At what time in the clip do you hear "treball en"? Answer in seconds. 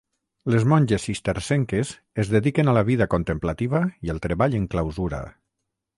4.25-4.67